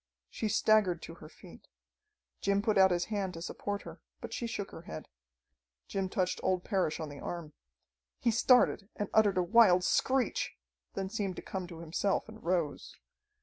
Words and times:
She 0.31 0.47
staggered 0.49 0.99
to 1.03 1.13
her 1.13 1.29
feet. 1.29 1.67
Jim 2.41 2.63
put 2.63 2.75
out 2.75 2.89
his 2.89 3.05
hand 3.13 3.35
to 3.35 3.41
support 3.43 3.83
her, 3.83 4.01
but 4.19 4.33
she 4.33 4.47
shook 4.47 4.71
her 4.71 4.81
head. 4.81 5.07
Jim 5.87 6.09
touched 6.09 6.39
old 6.41 6.63
Parrish 6.63 6.99
on 6.99 7.07
the 7.09 7.19
arm. 7.19 7.53
He 8.17 8.31
started 8.31 8.89
and 8.95 9.09
uttered 9.13 9.37
a 9.37 9.43
wild 9.43 9.83
screech; 9.83 10.55
then 10.95 11.09
seemed 11.11 11.35
to 11.35 11.43
come 11.43 11.67
to 11.67 11.81
himself 11.81 12.27
and 12.27 12.43
rose. 12.43 12.95